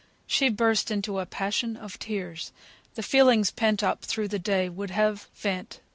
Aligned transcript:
She 0.25 0.49
burst 0.49 0.89
into 0.89 1.19
a 1.19 1.27
passion 1.27 1.77
of 1.77 1.99
tears. 1.99 2.51
The 2.95 3.03
feelings 3.03 3.51
pent 3.51 3.83
up 3.83 4.01
through 4.03 4.29
the 4.29 4.39
day 4.39 4.67
would 4.67 4.89
have 4.89 5.27
vent. 5.35 5.79